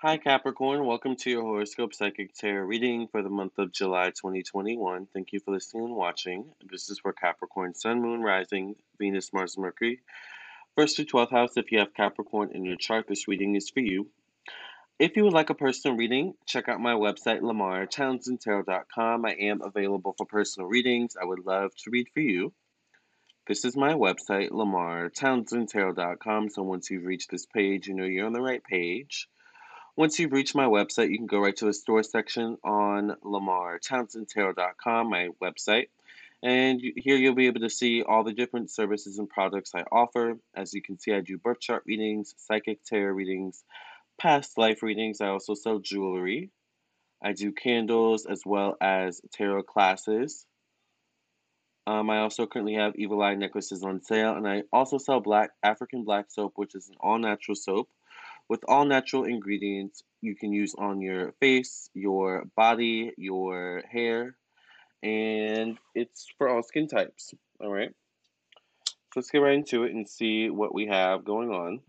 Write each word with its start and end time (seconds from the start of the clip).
Hi, 0.00 0.18
Capricorn. 0.18 0.84
Welcome 0.84 1.16
to 1.16 1.30
your 1.30 1.40
horoscope 1.40 1.94
psychic 1.94 2.34
tarot 2.34 2.66
reading 2.66 3.08
for 3.08 3.22
the 3.22 3.30
month 3.30 3.56
of 3.56 3.72
July 3.72 4.10
2021. 4.10 5.06
Thank 5.06 5.32
you 5.32 5.40
for 5.40 5.52
listening 5.52 5.84
and 5.84 5.96
watching. 5.96 6.52
This 6.70 6.90
is 6.90 6.98
for 6.98 7.14
Capricorn, 7.14 7.72
Sun, 7.72 8.02
Moon, 8.02 8.20
Rising, 8.20 8.76
Venus, 8.98 9.32
Mars, 9.32 9.56
Mercury. 9.56 10.00
First 10.76 10.96
to 10.96 11.06
12th 11.06 11.30
house, 11.30 11.56
if 11.56 11.72
you 11.72 11.78
have 11.78 11.94
Capricorn 11.94 12.50
in 12.52 12.66
your 12.66 12.76
chart, 12.76 13.06
this 13.08 13.26
reading 13.26 13.54
is 13.54 13.70
for 13.70 13.80
you. 13.80 14.10
If 14.98 15.16
you 15.16 15.24
would 15.24 15.32
like 15.32 15.48
a 15.48 15.54
personal 15.54 15.96
reading, 15.96 16.34
check 16.44 16.68
out 16.68 16.78
my 16.78 16.92
website, 16.92 17.40
lamartownsendtarot.com. 17.40 19.24
I 19.24 19.32
am 19.32 19.62
available 19.62 20.14
for 20.18 20.26
personal 20.26 20.68
readings. 20.68 21.16
I 21.18 21.24
would 21.24 21.46
love 21.46 21.74
to 21.84 21.90
read 21.90 22.08
for 22.12 22.20
you. 22.20 22.52
This 23.46 23.64
is 23.64 23.74
my 23.74 23.94
website, 23.94 24.50
lamartownsendtarot.com. 24.50 26.50
So 26.50 26.62
once 26.64 26.90
you've 26.90 27.06
reached 27.06 27.30
this 27.30 27.46
page, 27.46 27.88
you 27.88 27.94
know 27.94 28.04
you're 28.04 28.26
on 28.26 28.34
the 28.34 28.42
right 28.42 28.62
page. 28.62 29.26
Once 29.96 30.18
you've 30.18 30.32
reached 30.32 30.54
my 30.54 30.66
website, 30.66 31.10
you 31.10 31.16
can 31.16 31.26
go 31.26 31.38
right 31.38 31.56
to 31.56 31.64
the 31.64 31.72
store 31.72 32.02
section 32.02 32.58
on 32.62 33.16
lamartownsendtarot.com, 33.24 35.08
my 35.08 35.30
website. 35.42 35.86
And 36.42 36.82
here 36.96 37.16
you'll 37.16 37.34
be 37.34 37.46
able 37.46 37.60
to 37.60 37.70
see 37.70 38.02
all 38.02 38.22
the 38.22 38.34
different 38.34 38.70
services 38.70 39.18
and 39.18 39.26
products 39.26 39.70
I 39.74 39.84
offer. 39.90 40.38
As 40.54 40.74
you 40.74 40.82
can 40.82 40.98
see, 40.98 41.14
I 41.14 41.20
do 41.20 41.38
birth 41.38 41.60
chart 41.60 41.82
readings, 41.86 42.34
psychic 42.36 42.84
tarot 42.84 43.14
readings, 43.14 43.64
past 44.20 44.58
life 44.58 44.82
readings. 44.82 45.22
I 45.22 45.28
also 45.28 45.54
sell 45.54 45.78
jewelry. 45.78 46.50
I 47.24 47.32
do 47.32 47.52
candles 47.52 48.26
as 48.26 48.42
well 48.44 48.76
as 48.82 49.22
tarot 49.32 49.62
classes. 49.62 50.44
Um, 51.86 52.10
I 52.10 52.18
also 52.18 52.46
currently 52.46 52.74
have 52.74 52.96
evil 52.96 53.22
eye 53.22 53.34
necklaces 53.34 53.82
on 53.82 54.02
sale, 54.02 54.34
and 54.34 54.46
I 54.46 54.64
also 54.74 54.98
sell 54.98 55.20
black 55.20 55.52
African 55.62 56.04
black 56.04 56.26
soap, 56.28 56.52
which 56.56 56.74
is 56.74 56.90
an 56.90 56.96
all 57.00 57.18
natural 57.18 57.54
soap 57.54 57.88
with 58.48 58.60
all 58.68 58.84
natural 58.84 59.24
ingredients 59.24 60.02
you 60.20 60.36
can 60.36 60.52
use 60.52 60.74
on 60.76 61.00
your 61.00 61.32
face, 61.40 61.90
your 61.94 62.44
body, 62.56 63.12
your 63.16 63.82
hair, 63.90 64.36
and 65.02 65.78
it's 65.94 66.26
for 66.38 66.48
all 66.48 66.62
skin 66.62 66.88
types. 66.88 67.34
All 67.60 67.72
right. 67.72 67.90
So 69.14 69.20
let's 69.20 69.30
get 69.30 69.38
right 69.38 69.54
into 69.54 69.84
it 69.84 69.92
and 69.92 70.08
see 70.08 70.50
what 70.50 70.74
we 70.74 70.86
have 70.86 71.24
going 71.24 71.50
on. 71.50 71.80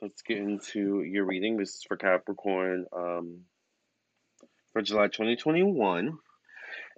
Let's 0.00 0.22
get 0.22 0.38
into 0.38 1.02
your 1.02 1.24
reading. 1.24 1.56
This 1.56 1.70
is 1.70 1.82
for 1.86 1.96
Capricorn 1.96 2.86
um, 2.96 3.40
for 4.72 4.80
July 4.80 5.08
2021. 5.08 6.18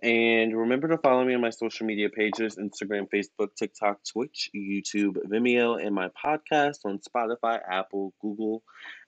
And 0.03 0.57
remember 0.57 0.89
to 0.89 0.99
follow 0.99 1.25
me 1.25 1.35
on 1.35 1.43
my 1.43 1.51
social 1.51 1.87
media 1.87 2.09
pages 2.09 2.57
Instagram, 2.57 3.07
Facebook, 3.13 3.55
TikTok, 3.55 4.01
Twitch, 4.05 4.51
YouTube, 4.57 5.19
Vimeo, 5.29 5.85
and 5.85 5.95
my 5.95 6.09
podcast 6.09 6.87
on 6.87 7.01
Spotify, 7.01 7.61
Apple, 7.71 8.15
Google, 8.23 8.63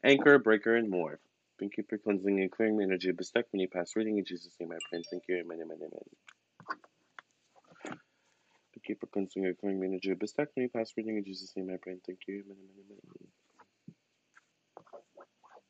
Anchor, 0.05 0.39
Breaker, 0.39 0.77
and 0.77 0.91
more. 0.91 1.19
Thank 1.59 1.79
you 1.79 1.85
for 1.89 1.97
cleansing 1.97 2.41
and 2.41 2.51
clearing 2.51 2.77
my 2.77 2.83
energy 2.83 3.09
of 3.09 3.19
many 3.55 3.67
past 3.69 3.97
reading. 3.97 4.19
In 4.19 4.25
Jesus' 4.25 4.55
name 4.61 4.73
I 4.73 4.79
pray. 4.91 5.03
Thank 5.11 5.23
you. 5.29 5.37
Amen, 5.37 5.61
amen, 5.63 5.79
amen. 5.79 5.91
Thank 8.75 8.89
you 8.89 8.97
for 9.01 9.07
cleansing 9.07 9.47
and 9.47 9.57
clearing 9.59 9.81
my 9.81 9.87
energy 9.87 10.11
of 10.11 10.21
many 10.57 10.69
past 10.69 10.93
reading. 10.97 11.17
In 11.17 11.25
Jesus' 11.25 11.53
name 11.57 11.71
I 11.73 11.77
pray. 11.81 11.97
Thank 12.07 12.21
you. 12.27 12.43
Amen, 12.45 12.57
amen, 12.75 12.99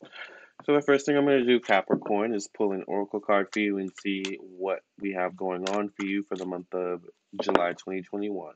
amen. 0.02 0.31
So 0.64 0.74
the 0.74 0.82
first 0.82 1.06
thing 1.06 1.16
I'm 1.16 1.24
going 1.24 1.40
to 1.40 1.44
do, 1.44 1.58
Capricorn, 1.58 2.32
is 2.32 2.46
pull 2.46 2.70
an 2.70 2.84
oracle 2.86 3.18
card 3.18 3.48
for 3.52 3.58
you 3.58 3.78
and 3.78 3.90
see 4.00 4.38
what 4.40 4.80
we 5.00 5.12
have 5.12 5.36
going 5.36 5.68
on 5.68 5.88
for 5.88 6.06
you 6.06 6.22
for 6.22 6.36
the 6.36 6.46
month 6.46 6.72
of 6.72 7.02
July 7.40 7.72
2021. 7.72 8.54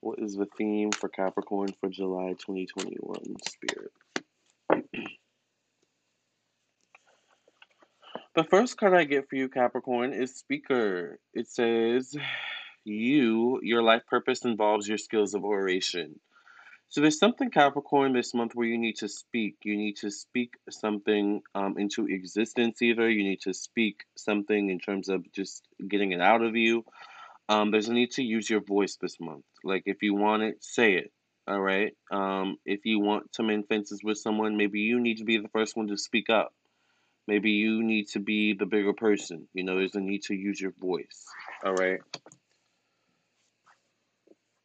What 0.00 0.18
is 0.18 0.34
the 0.34 0.48
theme 0.58 0.92
for 0.92 1.08
Capricorn 1.08 1.68
for 1.80 1.88
July 1.88 2.34
2021, 2.38 3.36
Spirit? 3.48 3.92
the 8.34 8.44
first 8.44 8.76
card 8.76 8.92
I 8.92 9.04
get 9.04 9.30
for 9.30 9.36
you, 9.36 9.48
Capricorn, 9.48 10.12
is 10.12 10.36
Speaker. 10.36 11.18
It 11.32 11.48
says, 11.48 12.14
You, 12.84 13.60
your 13.62 13.82
life 13.82 14.02
purpose 14.06 14.44
involves 14.44 14.86
your 14.86 14.98
skills 14.98 15.32
of 15.32 15.42
oration. 15.42 16.20
So 16.90 17.00
there's 17.00 17.20
something 17.20 17.50
Capricorn 17.50 18.12
this 18.12 18.34
month 18.34 18.56
where 18.56 18.66
you 18.66 18.76
need 18.76 18.96
to 18.96 19.08
speak. 19.08 19.58
You 19.62 19.76
need 19.76 19.98
to 19.98 20.10
speak 20.10 20.54
something 20.68 21.40
um, 21.54 21.78
into 21.78 22.08
existence. 22.08 22.82
Either 22.82 23.08
you 23.08 23.22
need 23.22 23.42
to 23.42 23.54
speak 23.54 24.02
something 24.16 24.70
in 24.70 24.80
terms 24.80 25.08
of 25.08 25.24
just 25.32 25.68
getting 25.88 26.10
it 26.10 26.20
out 26.20 26.42
of 26.42 26.56
you. 26.56 26.84
Um, 27.48 27.70
there's 27.70 27.88
a 27.88 27.92
need 27.92 28.10
to 28.12 28.24
use 28.24 28.50
your 28.50 28.60
voice 28.60 28.96
this 29.00 29.20
month. 29.20 29.44
Like 29.62 29.84
if 29.86 30.02
you 30.02 30.14
want 30.14 30.42
it, 30.42 30.64
say 30.64 30.94
it. 30.94 31.12
All 31.46 31.60
right. 31.60 31.92
Um, 32.10 32.56
if 32.66 32.84
you 32.84 32.98
want 32.98 33.32
to 33.34 33.44
mend 33.44 33.68
fences 33.68 34.00
with 34.02 34.18
someone, 34.18 34.56
maybe 34.56 34.80
you 34.80 35.00
need 35.00 35.18
to 35.18 35.24
be 35.24 35.38
the 35.38 35.48
first 35.48 35.76
one 35.76 35.86
to 35.88 35.96
speak 35.96 36.28
up. 36.28 36.52
Maybe 37.28 37.52
you 37.52 37.84
need 37.84 38.08
to 38.08 38.18
be 38.18 38.54
the 38.54 38.66
bigger 38.66 38.94
person. 38.94 39.46
You 39.54 39.62
know, 39.62 39.78
there's 39.78 39.94
a 39.94 40.00
need 40.00 40.22
to 40.24 40.34
use 40.34 40.60
your 40.60 40.72
voice. 40.80 41.24
All 41.64 41.74
right. 41.74 42.00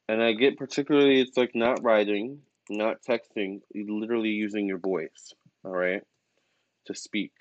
And 0.08 0.22
I 0.22 0.34
get 0.34 0.58
particularly, 0.58 1.20
it's 1.20 1.38
like 1.38 1.56
not 1.56 1.84
writing, 1.84 2.42
not 2.70 2.98
texting, 3.02 3.62
literally 3.74 4.30
using 4.30 4.68
your 4.68 4.78
voice, 4.78 5.34
all 5.64 5.72
right, 5.72 6.04
to 6.86 6.96
speak. 6.96 7.32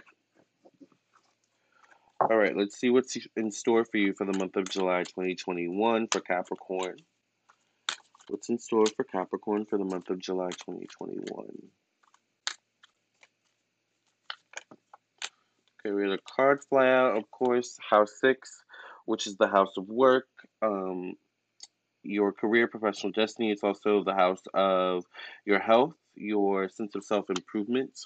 All 2.20 2.36
right, 2.36 2.56
let's 2.56 2.78
see 2.78 2.88
what's 2.88 3.18
in 3.36 3.50
store 3.50 3.84
for 3.84 3.98
you 3.98 4.14
for 4.14 4.24
the 4.24 4.38
month 4.38 4.56
of 4.56 4.70
July 4.70 5.02
2021 5.02 6.08
for 6.10 6.20
Capricorn. 6.20 6.96
What's 8.28 8.48
in 8.48 8.58
store 8.58 8.86
for 8.96 9.04
Capricorn 9.04 9.66
for 9.66 9.76
the 9.76 9.84
month 9.84 10.08
of 10.08 10.18
July 10.18 10.48
2021? 10.48 11.46
Okay, 15.86 15.94
we 15.94 16.02
had 16.02 16.12
a 16.12 16.18
card 16.34 16.64
fly 16.64 16.88
out, 16.88 17.18
of 17.18 17.30
course, 17.30 17.76
house 17.90 18.12
six, 18.18 18.62
which 19.04 19.26
is 19.26 19.36
the 19.36 19.48
house 19.48 19.76
of 19.76 19.86
work. 19.90 20.28
Um, 20.62 21.16
your 22.04 22.32
career, 22.32 22.68
professional 22.68 23.12
destiny. 23.12 23.50
It's 23.50 23.64
also 23.64 24.04
the 24.04 24.14
house 24.14 24.42
of 24.54 25.04
your 25.44 25.58
health, 25.58 25.94
your 26.14 26.68
sense 26.68 26.94
of 26.94 27.04
self 27.04 27.30
improvement. 27.30 27.98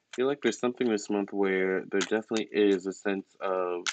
I 0.00 0.10
feel 0.16 0.26
like 0.26 0.40
there's 0.42 0.58
something 0.58 0.88
this 0.88 1.10
month 1.10 1.32
where 1.32 1.84
there 1.90 2.00
definitely 2.00 2.48
is 2.50 2.86
a 2.86 2.92
sense 2.92 3.36
of 3.40 3.84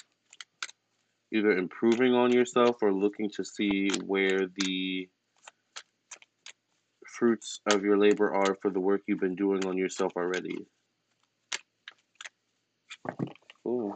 either 1.31 1.51
improving 1.51 2.13
on 2.13 2.31
yourself 2.31 2.77
or 2.81 2.93
looking 2.93 3.29
to 3.31 3.43
see 3.43 3.89
where 4.07 4.47
the 4.47 5.09
fruits 7.07 7.61
of 7.67 7.83
your 7.83 7.97
labor 7.97 8.33
are 8.33 8.55
for 8.55 8.71
the 8.71 8.79
work 8.79 9.01
you've 9.07 9.19
been 9.19 9.35
doing 9.35 9.65
on 9.65 9.77
yourself 9.77 10.13
already. 10.15 10.57
Ooh. 13.67 13.95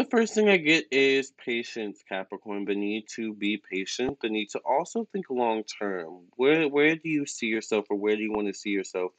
The 0.00 0.06
first 0.06 0.32
thing 0.32 0.48
I 0.48 0.56
get 0.56 0.86
is 0.90 1.30
patience, 1.44 2.02
Capricorn. 2.08 2.64
The 2.64 2.74
need 2.74 3.04
to 3.16 3.34
be 3.34 3.58
patient. 3.58 4.16
The 4.22 4.30
need 4.30 4.48
to 4.52 4.60
also 4.60 5.06
think 5.12 5.26
long 5.28 5.62
term. 5.64 6.22
Where 6.36 6.66
where 6.70 6.96
do 6.96 7.10
you 7.10 7.26
see 7.26 7.48
yourself, 7.48 7.84
or 7.90 7.98
where 7.98 8.16
do 8.16 8.22
you 8.22 8.32
want 8.32 8.46
to 8.46 8.54
see 8.54 8.70
yourself? 8.70 9.12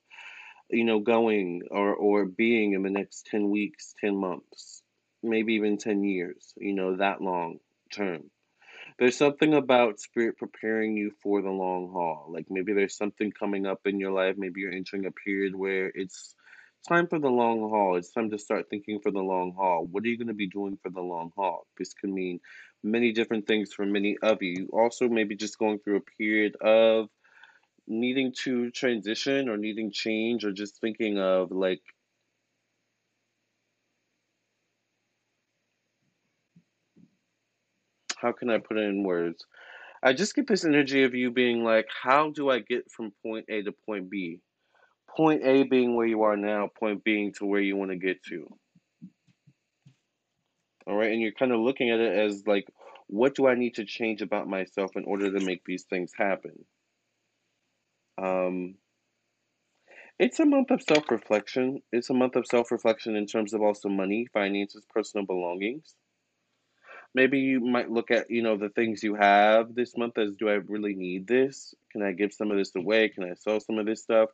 You 0.72 0.84
know, 0.84 0.97
going 0.97 1.61
or 1.70 1.94
or 1.94 2.26
being 2.26 2.73
in 2.73 2.82
the 2.82 2.90
next 2.90 3.28
ten 3.28 3.52
weeks, 3.52 3.94
ten 4.02 4.16
months, 4.16 4.82
maybe 5.22 5.53
even 5.53 5.78
ten 5.78 6.03
years. 6.03 6.52
You 6.58 6.73
know, 6.73 6.97
that 6.97 7.22
long 7.22 7.59
term. 7.94 8.32
There's 8.97 9.17
something 9.17 9.53
about 9.53 10.00
spirit 10.00 10.40
preparing 10.40 10.97
you 10.97 11.11
for 11.22 11.44
the 11.44 11.52
long 11.52 11.91
haul. 11.91 12.32
Like 12.34 12.47
maybe 12.50 12.73
there's 12.73 12.97
something 12.97 13.32
coming 13.32 13.67
up 13.67 13.82
in 13.85 14.00
your 14.00 14.14
life. 14.14 14.34
Maybe 14.35 14.61
you're 14.61 14.73
entering 14.73 15.05
a 15.05 15.11
period 15.11 15.53
where 15.55 15.91
it's 15.94 16.34
time 16.87 17.07
for 17.07 17.19
the 17.19 17.29
long 17.29 17.59
haul. 17.61 17.95
It's 17.95 18.11
time 18.11 18.29
to 18.31 18.37
start 18.37 18.69
thinking 18.69 18.99
for 18.99 19.11
the 19.11 19.19
long 19.19 19.53
haul. 19.53 19.85
What 19.85 20.03
are 20.03 20.07
you 20.07 20.17
going 20.17 20.28
to 20.28 20.33
be 20.33 20.47
doing 20.47 20.78
for 20.81 20.89
the 20.89 21.01
long 21.01 21.31
haul? 21.35 21.67
This 21.78 21.93
could 21.93 22.09
mean 22.09 22.39
many 22.83 23.11
different 23.11 23.47
things 23.47 23.73
for 23.73 23.85
many 23.85 24.17
of 24.22 24.41
you. 24.41 24.69
Also, 24.73 25.07
maybe 25.07 25.35
just 25.35 25.59
going 25.59 25.79
through 25.79 25.97
a 25.97 26.17
period 26.17 26.55
of 26.61 27.09
needing 27.87 28.33
to 28.43 28.72
transition 28.72 29.49
or 29.49 29.57
needing 29.57 29.91
change 29.91 30.45
or 30.45 30.51
just 30.51 30.79
thinking 30.79 31.17
of 31.19 31.51
like 31.51 31.81
how 38.17 38.31
can 38.31 38.49
I 38.49 38.59
put 38.59 38.78
it 38.78 38.83
in 38.83 39.03
words? 39.03 39.45
I 40.03 40.13
just 40.13 40.35
get 40.35 40.47
this 40.47 40.66
energy 40.66 41.03
of 41.03 41.16
you 41.16 41.31
being 41.31 41.63
like, 41.63 41.87
how 42.03 42.31
do 42.31 42.49
I 42.49 42.59
get 42.59 42.89
from 42.91 43.11
point 43.23 43.45
A 43.49 43.63
to 43.63 43.72
point 43.72 44.09
B? 44.09 44.39
Point 45.16 45.43
A 45.43 45.63
being 45.63 45.96
where 45.96 46.08
you 46.08 46.23
are 46.23 46.37
now, 46.37 46.67
point 46.67 47.03
B 47.03 47.31
to 47.37 47.46
where 47.46 47.61
you 47.61 47.75
want 47.75 47.91
to 47.91 47.97
get 47.97 48.23
to. 48.25 48.47
All 50.87 50.96
right, 50.96 51.11
and 51.11 51.22
you're 51.22 51.31
kind 51.31 51.52
of 51.52 51.59
looking 51.59 51.90
at 51.90 51.99
it 51.99 52.17
as 52.17 52.46
like, 52.47 52.67
what 53.08 53.35
do 53.35 53.47
I 53.47 53.55
need 53.55 53.75
to 53.75 53.85
change 53.85 54.22
about 54.22 54.47
myself 54.47 54.91
in 54.96 55.05
order 55.05 55.31
to 55.31 55.46
make 55.46 55.63
these 55.66 55.84
things 55.84 56.11
happen? 56.17 56.66
Um, 58.22 58.75
it's 60.17 60.40
a 60.40 60.46
month 60.46 60.72
of 60.72 60.81
self 60.81 61.09
reflection. 61.09 61.81
It's 61.91 62.09
a 62.09 62.14
month 62.14 62.35
of 62.35 62.47
self 62.47 62.72
reflection 62.72 63.16
in 63.16 63.25
terms 63.25 63.53
of 63.53 63.61
also 63.61 63.90
money, 63.90 64.28
finances, 64.34 64.85
personal 64.93 65.25
belongings. 65.25 65.96
Maybe 67.14 67.40
you 67.40 67.59
might 67.59 67.91
look 67.91 68.09
at, 68.09 68.31
you 68.31 68.41
know, 68.41 68.55
the 68.55 68.69
things 68.69 69.03
you 69.03 69.16
have 69.16 69.75
this 69.75 69.97
month 69.97 70.17
as 70.17 70.35
do 70.37 70.47
I 70.47 70.53
really 70.53 70.96
need 70.96 71.28
this? 71.28 71.75
Can 71.91 72.02
I 72.02 72.14
give 72.14 72.34
some 72.34 72.52
of 72.52 72.57
this 72.57 72.73
away? 72.75 73.09
Can 73.09 73.25
I 73.25 73.34
sell 73.34 73.59
some 73.59 73.78
of 73.78 73.85
this 73.85 74.02
stuff? 74.02 74.29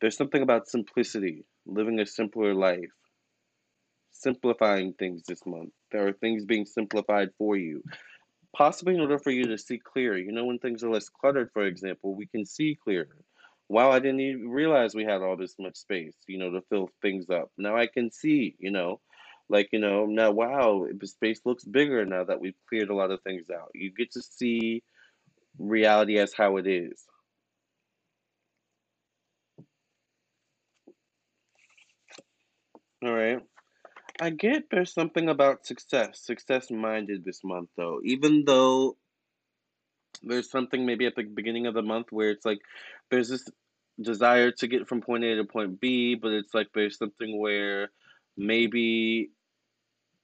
There's 0.00 0.16
something 0.16 0.42
about 0.42 0.68
simplicity, 0.68 1.44
living 1.66 2.00
a 2.00 2.06
simpler 2.06 2.54
life, 2.54 2.92
simplifying 4.12 4.92
things 4.94 5.22
this 5.26 5.40
month. 5.46 5.70
There 5.92 6.06
are 6.06 6.12
things 6.12 6.44
being 6.44 6.66
simplified 6.66 7.30
for 7.38 7.56
you, 7.56 7.82
possibly 8.56 8.94
in 8.94 9.00
order 9.00 9.18
for 9.18 9.30
you 9.30 9.44
to 9.46 9.58
see 9.58 9.78
clearer. 9.78 10.18
You 10.18 10.32
know, 10.32 10.44
when 10.44 10.58
things 10.58 10.82
are 10.82 10.90
less 10.90 11.08
cluttered, 11.08 11.50
for 11.52 11.64
example, 11.64 12.14
we 12.14 12.26
can 12.26 12.44
see 12.44 12.78
clearer. 12.82 13.16
Wow, 13.68 13.90
I 13.90 13.98
didn't 13.98 14.20
even 14.20 14.48
realize 14.50 14.94
we 14.94 15.04
had 15.04 15.22
all 15.22 15.36
this 15.36 15.54
much 15.58 15.76
space, 15.76 16.16
you 16.28 16.38
know, 16.38 16.50
to 16.50 16.60
fill 16.68 16.90
things 17.00 17.30
up. 17.30 17.50
Now 17.56 17.76
I 17.76 17.86
can 17.86 18.10
see, 18.10 18.56
you 18.58 18.70
know, 18.70 19.00
like, 19.48 19.68
you 19.72 19.78
know, 19.78 20.06
now, 20.06 20.32
wow, 20.32 20.86
the 20.98 21.06
space 21.06 21.40
looks 21.44 21.64
bigger 21.64 22.04
now 22.04 22.24
that 22.24 22.40
we've 22.40 22.58
cleared 22.68 22.90
a 22.90 22.94
lot 22.94 23.10
of 23.10 23.22
things 23.22 23.46
out. 23.50 23.70
You 23.74 23.90
get 23.92 24.12
to 24.12 24.22
see 24.22 24.82
reality 25.58 26.18
as 26.18 26.34
how 26.34 26.56
it 26.56 26.66
is. 26.66 27.04
All 33.04 33.12
right. 33.12 33.40
I 34.20 34.30
get 34.30 34.70
there's 34.70 34.94
something 34.94 35.28
about 35.28 35.66
success, 35.66 36.20
success 36.24 36.70
minded 36.70 37.24
this 37.24 37.44
month, 37.44 37.68
though. 37.76 38.00
Even 38.02 38.44
though 38.46 38.96
there's 40.22 40.50
something 40.50 40.86
maybe 40.86 41.04
at 41.04 41.14
the 41.14 41.24
beginning 41.24 41.66
of 41.66 41.74
the 41.74 41.82
month 41.82 42.06
where 42.10 42.30
it's 42.30 42.46
like 42.46 42.60
there's 43.10 43.28
this 43.28 43.46
desire 44.00 44.52
to 44.52 44.66
get 44.66 44.88
from 44.88 45.02
point 45.02 45.24
A 45.24 45.36
to 45.36 45.44
point 45.44 45.80
B, 45.80 46.14
but 46.14 46.32
it's 46.32 46.54
like 46.54 46.68
there's 46.74 46.96
something 46.96 47.38
where 47.38 47.90
maybe 48.38 49.30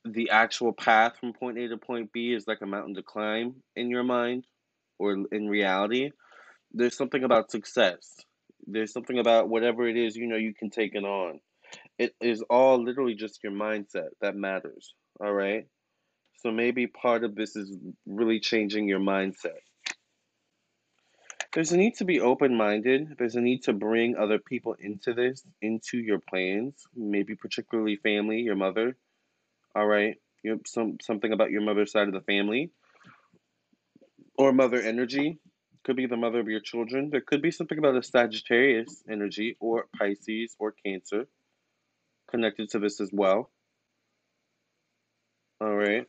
the 0.07 0.31
actual 0.31 0.73
path 0.73 1.19
from 1.21 1.35
point 1.35 1.59
A 1.59 1.69
to 1.69 1.77
point 1.77 2.13
B 2.13 2.33
is 2.33 2.47
like 2.47 2.63
a 2.63 2.67
mountain 2.67 2.95
to 2.95 3.03
climb 3.03 3.57
in 3.77 3.91
your 3.91 4.05
mind 4.05 4.45
or 4.99 5.19
in 5.33 5.49
reality. 5.49 6.13
There's 6.73 6.97
something 6.97 7.25
about 7.25 7.51
success. 7.51 8.17
There's 8.67 8.93
something 8.93 9.19
about 9.19 9.51
whatever 9.51 9.87
it 9.87 9.99
is 9.99 10.17
you 10.17 10.29
know 10.29 10.37
you 10.37 10.55
can 10.55 10.71
take 10.71 10.95
it 10.95 11.05
on. 11.05 11.41
It 12.01 12.15
is 12.19 12.41
all 12.49 12.83
literally 12.83 13.15
just 13.15 13.45
your 13.45 13.53
mindset 13.53 14.09
that 14.23 14.35
matters. 14.35 14.95
All 15.23 15.35
right. 15.35 15.67
So 16.39 16.51
maybe 16.51 16.87
part 16.87 17.25
of 17.25 17.35
this 17.35 17.57
is 17.57 17.77
really 18.07 18.41
changing 18.41 18.89
your 18.89 19.01
mindset. 19.01 19.61
There's 21.53 21.73
a 21.73 21.77
need 21.77 21.97
to 21.97 22.07
be 22.07 22.19
open 22.19 22.57
minded. 22.57 23.17
There's 23.19 23.37
a 23.37 23.43
need 23.43 23.65
to 23.65 23.75
bring 23.75 24.17
other 24.17 24.39
people 24.39 24.77
into 24.81 25.13
this, 25.13 25.43
into 25.61 25.99
your 25.99 26.21
plans, 26.21 26.73
maybe 26.97 27.35
particularly 27.35 27.97
family, 27.97 28.41
your 28.41 28.57
mother. 28.57 28.97
All 29.77 29.87
right. 29.87 30.17
You 30.43 30.59
some 30.67 30.97
something 31.03 31.35
about 31.35 31.51
your 31.51 31.61
mother's 31.61 31.93
side 31.93 32.09
of 32.09 32.15
the 32.15 32.23
family 32.23 32.71
or 34.39 34.55
mother 34.55 34.81
energy. 34.81 35.39
Could 35.85 35.97
be 35.97 36.07
the 36.07 36.17
mother 36.17 36.41
of 36.41 36.49
your 36.49 36.61
children. 36.61 37.11
There 37.11 37.21
could 37.21 37.43
be 37.43 37.51
something 37.51 37.77
about 37.77 37.97
a 37.97 38.03
Sagittarius 38.03 39.03
energy 39.07 39.59
or 39.61 39.85
Pisces 39.99 40.57
or 40.59 40.73
Cancer 40.83 41.27
connected 42.31 42.71
to 42.71 42.79
this 42.79 43.01
as 43.01 43.11
well. 43.13 43.51
All 45.61 45.77
right. 45.77 46.07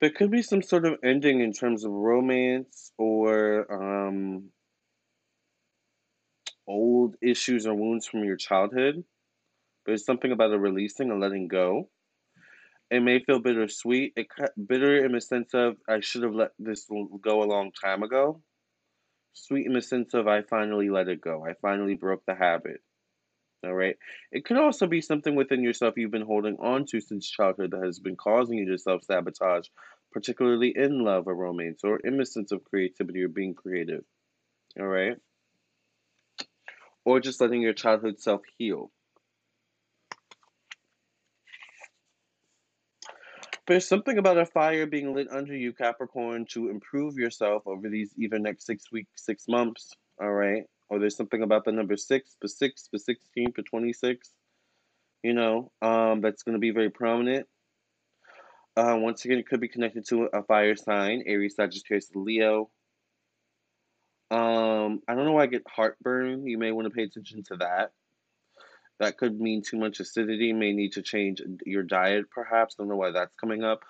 There 0.00 0.10
could 0.10 0.30
be 0.30 0.42
some 0.42 0.62
sort 0.62 0.86
of 0.86 0.94
ending 1.04 1.40
in 1.40 1.52
terms 1.52 1.84
of 1.84 1.92
romance 1.92 2.90
or 2.96 3.70
um, 3.70 4.48
old 6.66 7.16
issues 7.22 7.66
or 7.66 7.74
wounds 7.74 8.06
from 8.06 8.24
your 8.24 8.36
childhood. 8.36 9.04
There's 9.84 10.04
something 10.04 10.32
about 10.32 10.52
a 10.52 10.58
releasing 10.58 11.10
and 11.10 11.20
letting 11.20 11.48
go. 11.48 11.90
It 12.90 13.00
may 13.00 13.22
feel 13.22 13.40
bittersweet. 13.40 14.14
It 14.16 14.28
bitter 14.66 15.04
in 15.04 15.12
the 15.12 15.20
sense 15.20 15.50
of 15.54 15.76
I 15.88 16.00
should 16.00 16.22
have 16.22 16.34
let 16.34 16.50
this 16.58 16.86
go 17.22 17.42
a 17.42 17.44
long 17.44 17.70
time 17.84 18.02
ago. 18.02 18.42
Sweet 19.32 19.66
in 19.66 19.72
the 19.72 19.82
sense 19.82 20.14
of 20.14 20.28
I 20.28 20.42
finally 20.42 20.90
let 20.90 21.08
it 21.08 21.20
go. 21.20 21.44
I 21.44 21.54
finally 21.54 21.94
broke 21.94 22.24
the 22.26 22.34
habit. 22.34 22.82
All 23.64 23.74
right. 23.74 23.96
It 24.32 24.44
could 24.44 24.56
also 24.56 24.86
be 24.86 25.00
something 25.00 25.34
within 25.34 25.62
yourself 25.62 25.94
you've 25.96 26.10
been 26.10 26.22
holding 26.22 26.56
on 26.58 26.86
to 26.86 27.00
since 27.00 27.28
childhood 27.28 27.72
that 27.72 27.84
has 27.84 27.98
been 27.98 28.16
causing 28.16 28.58
you 28.58 28.70
to 28.70 28.78
self 28.78 29.04
sabotage, 29.04 29.68
particularly 30.12 30.72
in 30.74 31.04
love 31.04 31.26
or 31.26 31.34
romance 31.34 31.82
or 31.84 31.98
in 31.98 32.16
the 32.16 32.24
sense 32.24 32.52
of 32.52 32.64
creativity 32.64 33.22
or 33.22 33.28
being 33.28 33.54
creative. 33.54 34.04
All 34.78 34.86
right. 34.86 35.16
Or 37.04 37.20
just 37.20 37.40
letting 37.40 37.62
your 37.62 37.74
childhood 37.74 38.18
self 38.18 38.42
heal. 38.56 38.90
There's 43.70 43.88
something 43.88 44.18
about 44.18 44.36
a 44.36 44.44
fire 44.44 44.86
being 44.86 45.14
lit 45.14 45.28
under 45.30 45.56
you, 45.56 45.72
Capricorn, 45.72 46.44
to 46.50 46.68
improve 46.68 47.16
yourself 47.16 47.62
over 47.66 47.88
these 47.88 48.12
even 48.18 48.42
next 48.42 48.66
six 48.66 48.92
weeks, 48.92 49.24
six 49.24 49.46
months. 49.48 49.94
All 50.20 50.32
right 50.32 50.64
or 50.90 50.98
there's 50.98 51.16
something 51.16 51.42
about 51.42 51.64
the 51.64 51.72
number 51.72 51.96
six, 51.96 52.36
the 52.42 52.48
six, 52.48 52.88
the 52.92 52.98
16, 52.98 53.52
the 53.56 53.62
26, 53.62 54.28
you 55.22 55.32
know, 55.32 55.70
um, 55.80 56.20
that's 56.20 56.42
going 56.42 56.54
to 56.54 56.58
be 56.58 56.72
very 56.72 56.90
prominent. 56.90 57.46
Uh, 58.76 58.96
once 58.98 59.24
again, 59.24 59.38
it 59.38 59.46
could 59.48 59.60
be 59.60 59.68
connected 59.68 60.06
to 60.08 60.24
a 60.32 60.42
fire 60.42 60.74
sign, 60.74 61.22
Aries, 61.26 61.54
Sagittarius, 61.54 62.10
Leo. 62.14 62.70
Um, 64.30 65.00
I 65.08 65.14
don't 65.14 65.24
know 65.24 65.32
why 65.32 65.44
I 65.44 65.46
get 65.46 65.62
heartburn. 65.68 66.46
You 66.46 66.58
may 66.58 66.72
want 66.72 66.86
to 66.86 66.90
pay 66.90 67.04
attention 67.04 67.42
to 67.44 67.56
that. 67.56 67.92
That 69.00 69.18
could 69.18 69.40
mean 69.40 69.62
too 69.62 69.78
much 69.78 70.00
acidity. 70.00 70.52
May 70.52 70.72
need 70.72 70.92
to 70.92 71.02
change 71.02 71.42
your 71.66 71.82
diet, 71.82 72.30
perhaps. 72.30 72.76
Don't 72.76 72.88
know 72.88 72.96
why 72.96 73.10
that's 73.10 73.34
coming 73.36 73.64
up, 73.64 73.80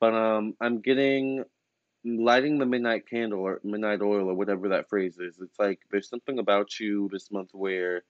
but 0.00 0.12
um, 0.14 0.54
I'm 0.60 0.80
getting 0.80 1.44
lighting 2.04 2.58
the 2.58 2.66
midnight 2.66 3.08
candle 3.08 3.40
or 3.40 3.60
midnight 3.64 4.02
oil 4.02 4.28
or 4.28 4.34
whatever 4.34 4.68
that 4.70 4.88
phrase 4.88 5.18
is. 5.18 5.38
It's 5.40 5.58
like 5.58 5.80
there's 5.90 6.08
something 6.08 6.38
about 6.38 6.78
you 6.78 7.08
this 7.12 7.30
month 7.30 7.50
where 7.52 8.04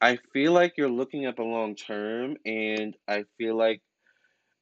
I 0.00 0.18
feel 0.32 0.52
like 0.52 0.74
you're 0.76 0.88
looking 0.90 1.26
at 1.26 1.36
the 1.36 1.42
long 1.42 1.74
term, 1.76 2.36
and 2.46 2.96
I 3.06 3.24
feel 3.38 3.56
like 3.56 3.82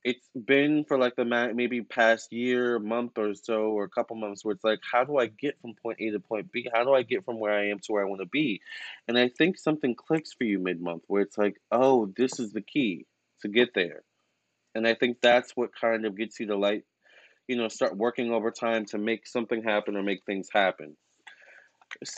it's 0.04 0.28
been 0.46 0.84
for 0.84 0.96
like 0.98 1.16
the 1.16 1.24
maybe 1.24 1.82
past 1.82 2.32
year, 2.32 2.78
month 2.78 3.18
or 3.18 3.34
so, 3.34 3.70
or 3.70 3.84
a 3.84 3.88
couple 3.88 4.16
months 4.16 4.44
where 4.44 4.54
it's 4.54 4.64
like, 4.64 4.80
how 4.90 5.04
do 5.04 5.18
I 5.18 5.26
get 5.26 5.60
from 5.60 5.74
point 5.74 5.98
A 6.00 6.10
to 6.10 6.20
point 6.20 6.52
B? 6.52 6.68
How 6.72 6.84
do 6.84 6.94
I 6.94 7.02
get 7.02 7.24
from 7.24 7.40
where 7.40 7.52
I 7.52 7.68
am 7.68 7.80
to 7.80 7.92
where 7.92 8.02
I 8.02 8.08
want 8.08 8.20
to 8.20 8.26
be? 8.26 8.60
And 9.08 9.18
I 9.18 9.28
think 9.28 9.58
something 9.58 9.94
clicks 9.94 10.32
for 10.32 10.44
you 10.44 10.58
mid 10.58 10.80
month 10.80 11.02
where 11.08 11.22
it's 11.22 11.36
like, 11.36 11.60
oh, 11.72 12.12
this 12.16 12.38
is 12.38 12.52
the 12.52 12.62
key 12.62 13.06
to 13.42 13.48
get 13.48 13.74
there. 13.74 14.02
And 14.74 14.86
I 14.86 14.94
think 14.94 15.18
that's 15.20 15.56
what 15.56 15.70
kind 15.78 16.06
of 16.06 16.16
gets 16.16 16.38
you 16.38 16.46
to 16.46 16.56
light 16.56 16.84
you 17.48 17.56
know, 17.56 17.68
start 17.68 17.96
working 17.96 18.30
overtime 18.30 18.84
to 18.84 18.98
make 18.98 19.26
something 19.26 19.62
happen 19.62 19.96
or 19.96 20.02
make 20.02 20.24
things 20.24 20.48
happen. 20.52 20.96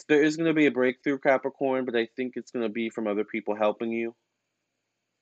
There 0.08 0.22
is 0.22 0.36
going 0.36 0.48
to 0.48 0.54
be 0.54 0.66
a 0.66 0.72
breakthrough, 0.72 1.18
Capricorn, 1.18 1.84
but 1.84 1.94
I 1.94 2.08
think 2.16 2.32
it's 2.34 2.50
going 2.50 2.64
to 2.64 2.68
be 2.68 2.90
from 2.90 3.06
other 3.06 3.22
people 3.22 3.54
helping 3.54 3.92
you, 3.92 4.14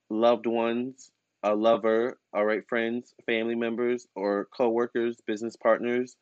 loved 0.09 0.47
ones, 0.47 1.11
a 1.43 1.55
lover, 1.55 2.19
all 2.33 2.45
right, 2.45 2.63
friends, 2.69 3.15
family 3.27 3.55
members, 3.55 4.07
or 4.15 4.49
co 4.57 4.71
workers, 4.71 5.21
business 5.27 5.57
partners, 5.57 6.17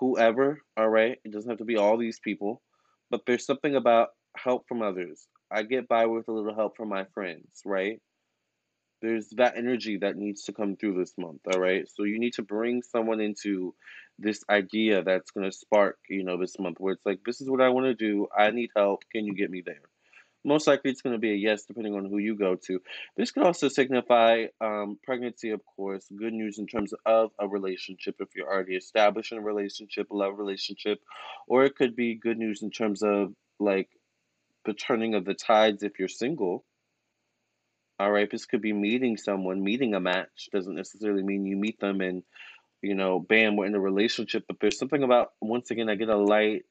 whoever, 0.00 0.60
all 0.76 0.88
right. 0.88 1.18
It 1.24 1.32
doesn't 1.32 1.50
have 1.50 1.58
to 1.58 1.64
be 1.64 1.76
all 1.76 1.96
these 1.96 2.20
people, 2.20 2.62
but 3.10 3.22
there's 3.26 3.46
something 3.46 3.76
about 3.76 4.08
help 4.36 4.66
from 4.68 4.82
others. 4.82 5.26
I 5.50 5.62
get 5.62 5.88
by 5.88 6.06
with 6.06 6.28
a 6.28 6.32
little 6.32 6.54
help 6.54 6.76
from 6.76 6.88
my 6.88 7.04
friends, 7.14 7.62
right? 7.64 8.00
there's 9.00 9.28
that 9.30 9.56
energy 9.56 9.98
that 9.98 10.16
needs 10.16 10.44
to 10.44 10.52
come 10.52 10.76
through 10.76 10.98
this 10.98 11.14
month 11.18 11.40
all 11.52 11.60
right 11.60 11.86
so 11.88 12.04
you 12.04 12.18
need 12.18 12.32
to 12.32 12.42
bring 12.42 12.82
someone 12.82 13.20
into 13.20 13.74
this 14.18 14.42
idea 14.50 15.02
that's 15.02 15.30
going 15.30 15.48
to 15.48 15.56
spark 15.56 15.98
you 16.08 16.24
know 16.24 16.36
this 16.36 16.58
month 16.58 16.76
where 16.80 16.94
it's 16.94 17.06
like 17.06 17.20
this 17.24 17.40
is 17.40 17.48
what 17.48 17.60
i 17.60 17.68
want 17.68 17.86
to 17.86 17.94
do 17.94 18.26
i 18.36 18.50
need 18.50 18.70
help 18.76 19.02
can 19.12 19.24
you 19.24 19.34
get 19.34 19.50
me 19.50 19.62
there 19.64 19.82
most 20.44 20.66
likely 20.66 20.90
it's 20.90 21.02
going 21.02 21.14
to 21.14 21.18
be 21.18 21.32
a 21.32 21.36
yes 21.36 21.64
depending 21.64 21.94
on 21.94 22.04
who 22.04 22.18
you 22.18 22.36
go 22.36 22.56
to. 22.66 22.80
This 23.16 23.30
could 23.30 23.42
also 23.42 23.68
signify 23.68 24.46
um, 24.60 24.98
pregnancy 25.02 25.50
of 25.50 25.60
course 25.76 26.06
good 26.16 26.32
news 26.32 26.58
in 26.58 26.66
terms 26.66 26.94
of 27.04 27.32
a 27.38 27.48
relationship 27.48 28.16
if 28.20 28.28
you're 28.34 28.50
already 28.50 28.76
established 28.76 29.32
in 29.32 29.38
a 29.38 29.42
relationship 29.42 30.10
a 30.10 30.16
love 30.16 30.38
relationship 30.38 31.00
or 31.48 31.64
it 31.64 31.76
could 31.76 31.96
be 31.96 32.14
good 32.14 32.38
news 32.38 32.62
in 32.62 32.70
terms 32.70 33.02
of 33.02 33.32
like 33.58 33.88
the 34.64 34.74
turning 34.74 35.14
of 35.14 35.24
the 35.24 35.34
tides 35.34 35.82
if 35.82 35.98
you're 35.98 36.08
single. 36.08 36.64
All 38.00 38.12
right, 38.12 38.30
this 38.30 38.46
could 38.46 38.62
be 38.62 38.72
meeting 38.72 39.16
someone, 39.16 39.64
meeting 39.64 39.94
a 39.94 40.00
match 40.00 40.48
doesn't 40.52 40.74
necessarily 40.74 41.22
mean 41.22 41.46
you 41.46 41.56
meet 41.56 41.80
them 41.80 42.00
and 42.00 42.22
You 42.80 42.94
know, 42.94 43.18
bam, 43.18 43.56
we're 43.56 43.66
in 43.66 43.74
a 43.74 43.80
relationship, 43.80 44.44
but 44.46 44.58
there's 44.60 44.78
something 44.78 45.02
about 45.02 45.32
once 45.40 45.70
again 45.72 45.90
I 45.90 45.96
get 45.96 46.08
a 46.08 46.16
light 46.16 46.62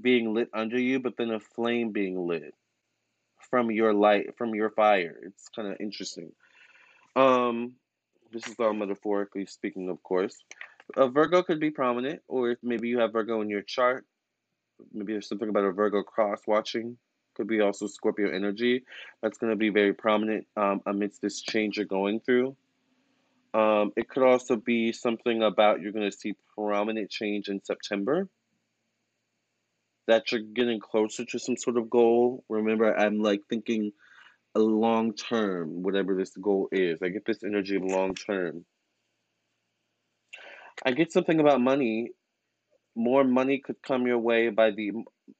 being 0.00 0.34
lit 0.34 0.48
under 0.52 0.78
you, 0.78 1.00
but 1.00 1.16
then 1.16 1.30
a 1.30 1.40
flame 1.40 1.90
being 1.90 2.26
lit 2.26 2.54
from 3.50 3.70
your 3.70 3.92
light, 3.92 4.36
from 4.36 4.54
your 4.54 4.70
fire. 4.70 5.16
It's 5.22 5.48
kind 5.48 5.68
of 5.68 5.76
interesting. 5.80 6.32
Um, 7.16 7.74
this 8.32 8.46
is 8.48 8.56
all 8.58 8.72
metaphorically 8.72 9.46
speaking, 9.46 9.88
of 9.88 10.02
course. 10.02 10.36
A 10.96 11.08
Virgo 11.08 11.42
could 11.42 11.60
be 11.60 11.70
prominent, 11.70 12.20
or 12.28 12.50
if 12.50 12.58
maybe 12.62 12.88
you 12.88 12.98
have 12.98 13.12
Virgo 13.12 13.40
in 13.40 13.48
your 13.48 13.62
chart, 13.62 14.04
maybe 14.92 15.12
there's 15.12 15.28
something 15.28 15.48
about 15.48 15.64
a 15.64 15.72
Virgo 15.72 16.02
cross 16.02 16.40
watching. 16.46 16.98
Could 17.36 17.48
be 17.48 17.60
also 17.60 17.86
Scorpio 17.86 18.30
energy. 18.30 18.84
That's 19.22 19.38
going 19.38 19.50
to 19.50 19.56
be 19.56 19.70
very 19.70 19.92
prominent 19.92 20.46
um, 20.56 20.82
amidst 20.86 21.20
this 21.20 21.40
change 21.40 21.76
you're 21.76 21.86
going 21.86 22.20
through. 22.20 22.56
Um, 23.54 23.92
it 23.96 24.08
could 24.08 24.24
also 24.24 24.56
be 24.56 24.92
something 24.92 25.42
about 25.42 25.80
you're 25.80 25.92
going 25.92 26.10
to 26.10 26.16
see 26.16 26.34
prominent 26.56 27.10
change 27.10 27.48
in 27.48 27.62
September 27.64 28.28
that 30.06 30.30
you're 30.30 30.42
getting 30.42 30.80
closer 30.80 31.24
to 31.24 31.38
some 31.38 31.56
sort 31.56 31.76
of 31.76 31.90
goal. 31.90 32.44
Remember, 32.48 32.96
I'm 32.96 33.20
like 33.20 33.40
thinking 33.48 33.92
a 34.54 34.60
long 34.60 35.14
term, 35.14 35.82
whatever 35.82 36.14
this 36.14 36.32
goal 36.40 36.68
is. 36.70 37.00
I 37.02 37.08
get 37.08 37.24
this 37.26 37.42
energy 37.42 37.76
of 37.76 37.84
long 37.84 38.14
term. 38.14 38.64
I 40.84 40.92
get 40.92 41.12
something 41.12 41.40
about 41.40 41.60
money. 41.60 42.10
More 42.96 43.24
money 43.24 43.60
could 43.64 43.82
come 43.82 44.06
your 44.06 44.18
way 44.18 44.50
by 44.50 44.70
the 44.70 44.92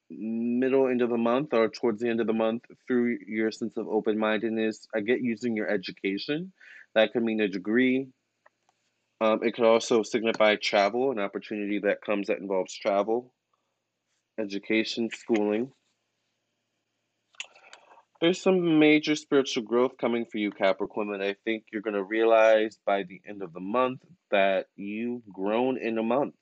middle 0.09 0.87
end 0.87 1.01
of 1.01 1.09
the 1.09 1.17
month 1.17 1.53
or 1.53 1.69
towards 1.69 2.01
the 2.01 2.09
end 2.09 2.19
of 2.19 2.27
the 2.27 2.33
month 2.33 2.63
through 2.87 3.17
your 3.27 3.51
sense 3.51 3.77
of 3.77 3.87
open 3.87 4.17
mindedness. 4.17 4.87
I 4.93 5.01
get 5.01 5.21
using 5.21 5.55
your 5.55 5.69
education. 5.69 6.51
That 6.95 7.13
could 7.13 7.23
mean 7.23 7.39
a 7.39 7.47
degree. 7.47 8.07
Um, 9.21 9.39
it 9.43 9.55
could 9.55 9.65
also 9.65 10.03
signify 10.03 10.55
travel, 10.55 11.11
an 11.11 11.19
opportunity 11.19 11.79
that 11.79 12.01
comes 12.01 12.27
that 12.27 12.39
involves 12.39 12.73
travel, 12.77 13.33
education, 14.39 15.09
schooling. 15.11 15.71
There's 18.21 18.41
some 18.41 18.79
major 18.79 19.15
spiritual 19.15 19.63
growth 19.63 19.97
coming 19.99 20.25
for 20.25 20.37
you, 20.37 20.51
Capricorn, 20.51 21.13
and 21.13 21.21
I 21.21 21.35
think 21.45 21.65
you're 21.71 21.81
going 21.81 21.95
to 21.95 22.03
realize 22.03 22.79
by 22.85 23.03
the 23.03 23.21
end 23.27 23.41
of 23.43 23.53
the 23.53 23.59
month 23.59 24.01
that 24.31 24.67
you've 24.75 25.27
grown 25.31 25.77
in 25.77 25.97
a 25.97 26.03
month. 26.03 26.35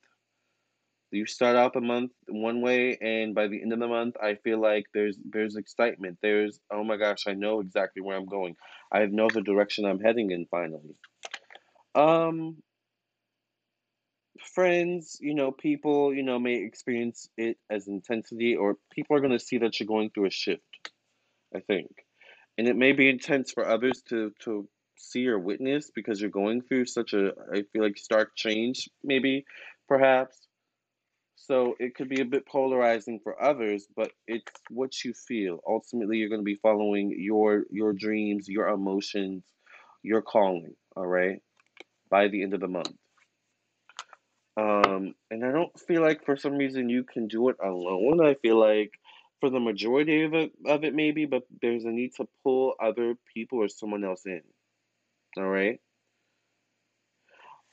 You 1.11 1.27
start 1.27 1.55
out 1.55 1.73
the 1.73 1.81
month 1.81 2.11
one 2.27 2.61
way, 2.61 2.97
and 2.99 3.35
by 3.35 3.47
the 3.47 3.61
end 3.61 3.71
of 3.71 3.79
the 3.79 3.87
month, 3.87 4.15
I 4.21 4.35
feel 4.35 4.59
like 4.59 4.85
there's 4.95 5.17
there's 5.23 5.55
excitement. 5.57 6.17
There's 6.23 6.59
oh 6.71 6.83
my 6.83 6.97
gosh, 6.97 7.25
I 7.27 7.33
know 7.33 7.59
exactly 7.59 8.01
where 8.01 8.17
I'm 8.17 8.25
going. 8.25 8.55
I 8.91 9.05
know 9.05 9.29
the 9.31 9.41
direction 9.41 9.85
I'm 9.85 9.99
heading 9.99 10.31
in 10.31 10.47
finally. 10.49 10.95
Um, 11.93 12.62
friends, 14.43 15.17
you 15.19 15.33
know, 15.33 15.51
people, 15.51 16.13
you 16.13 16.23
know, 16.23 16.39
may 16.39 16.55
experience 16.55 17.29
it 17.37 17.57
as 17.69 17.87
intensity, 17.87 18.55
or 18.55 18.77
people 18.91 19.15
are 19.15 19.19
going 19.19 19.37
to 19.37 19.39
see 19.39 19.59
that 19.59 19.79
you're 19.79 19.87
going 19.87 20.09
through 20.09 20.27
a 20.27 20.31
shift. 20.31 20.61
I 21.55 21.59
think, 21.59 21.89
and 22.57 22.67
it 22.67 22.75
may 22.75 22.93
be 22.93 23.09
intense 23.09 23.51
for 23.51 23.67
others 23.67 24.01
to 24.09 24.31
to 24.43 24.67
see 24.97 25.27
or 25.27 25.39
witness 25.39 25.91
because 25.93 26.19
you're 26.19 26.29
going 26.29 26.61
through 26.61 26.85
such 26.85 27.13
a 27.13 27.31
I 27.53 27.63
feel 27.71 27.83
like 27.83 27.97
stark 27.97 28.35
change, 28.35 28.89
maybe, 29.03 29.45
perhaps. 29.87 30.39
So 31.35 31.75
it 31.79 31.95
could 31.95 32.09
be 32.09 32.21
a 32.21 32.25
bit 32.25 32.47
polarizing 32.47 33.19
for 33.21 33.41
others, 33.41 33.85
but 33.95 34.11
it's 34.27 34.51
what 34.69 35.03
you 35.03 35.13
feel. 35.13 35.59
Ultimately, 35.67 36.17
you're 36.17 36.29
going 36.29 36.41
to 36.41 36.45
be 36.45 36.59
following 36.61 37.13
your 37.17 37.65
your 37.69 37.93
dreams, 37.93 38.47
your 38.47 38.69
emotions, 38.69 39.43
your 40.01 40.21
calling. 40.21 40.75
All 40.95 41.07
right, 41.07 41.41
by 42.09 42.29
the 42.29 42.43
end 42.43 42.53
of 42.53 42.61
the 42.61 42.67
month. 42.67 42.93
Um, 44.55 45.15
and 45.31 45.43
I 45.43 45.51
don't 45.51 45.77
feel 45.79 46.01
like 46.01 46.25
for 46.25 46.37
some 46.37 46.53
reason 46.53 46.89
you 46.89 47.03
can 47.03 47.27
do 47.27 47.49
it 47.49 47.57
alone. 47.63 48.25
I 48.25 48.35
feel 48.35 48.59
like 48.59 48.91
for 49.39 49.49
the 49.49 49.59
majority 49.59 50.23
of 50.23 50.33
it, 50.33 50.51
of 50.65 50.83
it 50.83 50.93
maybe, 50.93 51.25
but 51.25 51.43
there's 51.61 51.85
a 51.85 51.89
need 51.89 52.13
to 52.17 52.27
pull 52.43 52.75
other 52.81 53.15
people 53.33 53.59
or 53.59 53.67
someone 53.67 54.03
else 54.03 54.25
in. 54.25 54.41
All 55.37 55.49
right. 55.49 55.79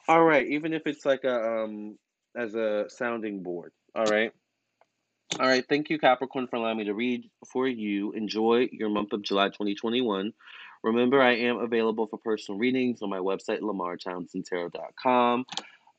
All 0.09 0.25
right. 0.25 0.47
Even 0.47 0.73
if 0.73 0.87
it's 0.87 1.05
like 1.05 1.25
a 1.25 1.63
um 1.63 1.99
as 2.37 2.55
a 2.55 2.87
sounding 2.89 3.43
board. 3.43 3.73
All 3.95 4.07
right. 4.07 4.33
All 5.39 5.47
right. 5.47 5.65
Thank 5.69 5.91
you, 5.91 5.99
Capricorn, 5.99 6.49
for 6.49 6.57
allowing 6.57 6.79
me 6.79 6.85
to 6.85 6.95
read 6.95 7.31
for 7.53 7.69
you. 7.69 8.13
Enjoy 8.13 8.69
your 8.73 8.89
month 8.89 9.13
of 9.13 9.23
July 9.23 9.49
2021. 9.49 10.33
Remember, 10.83 11.21
I 11.21 11.37
am 11.37 11.59
available 11.59 12.07
for 12.07 12.19
personal 12.19 12.59
readings 12.59 13.03
on 13.03 13.11
my 13.11 13.19
website, 13.19 13.61
lamartownsendtarot.com. 13.61 15.45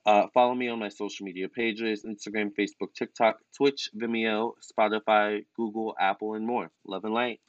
Uh, 0.06 0.28
follow 0.34 0.56
me 0.56 0.68
on 0.68 0.80
my 0.80 0.90
social 0.90 1.26
media 1.26 1.48
pages 1.48 2.06
Instagram, 2.06 2.50
Facebook, 2.58 2.94
TikTok, 2.96 3.38
Twitch, 3.56 3.90
Vimeo, 3.96 4.54
Spotify, 4.62 5.46
Google, 5.56 5.96
Apple, 6.00 6.34
and 6.34 6.46
more. 6.46 6.72
Love 6.88 7.06
and 7.06 7.14
light. 7.14 7.40